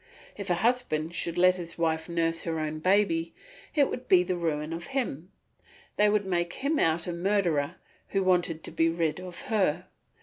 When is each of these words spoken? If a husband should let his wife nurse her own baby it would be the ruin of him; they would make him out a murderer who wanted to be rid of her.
If 0.35 0.49
a 0.49 0.55
husband 0.55 1.13
should 1.13 1.37
let 1.37 1.57
his 1.57 1.77
wife 1.77 2.09
nurse 2.09 2.45
her 2.45 2.59
own 2.59 2.79
baby 2.79 3.35
it 3.75 3.87
would 3.87 4.07
be 4.07 4.23
the 4.23 4.35
ruin 4.35 4.73
of 4.73 4.87
him; 4.97 5.29
they 5.95 6.09
would 6.09 6.25
make 6.25 6.53
him 6.53 6.79
out 6.79 7.05
a 7.05 7.13
murderer 7.13 7.75
who 8.07 8.23
wanted 8.23 8.63
to 8.63 8.71
be 8.71 8.89
rid 8.89 9.19
of 9.19 9.41
her. 9.53 9.85